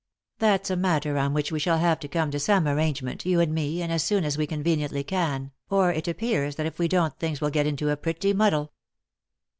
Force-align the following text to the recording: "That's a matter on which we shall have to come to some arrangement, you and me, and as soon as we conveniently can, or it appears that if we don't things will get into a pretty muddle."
"That's 0.39 0.71
a 0.71 0.75
matter 0.75 1.19
on 1.19 1.31
which 1.31 1.51
we 1.51 1.59
shall 1.59 1.77
have 1.77 1.99
to 1.99 2.07
come 2.07 2.31
to 2.31 2.39
some 2.39 2.67
arrangement, 2.67 3.23
you 3.23 3.39
and 3.39 3.53
me, 3.53 3.83
and 3.83 3.91
as 3.91 4.01
soon 4.03 4.25
as 4.25 4.35
we 4.35 4.47
conveniently 4.47 5.03
can, 5.03 5.51
or 5.69 5.93
it 5.93 6.07
appears 6.07 6.55
that 6.55 6.65
if 6.65 6.79
we 6.79 6.87
don't 6.87 7.15
things 7.19 7.39
will 7.39 7.51
get 7.51 7.67
into 7.67 7.91
a 7.91 7.95
pretty 7.97 8.33
muddle." 8.33 8.71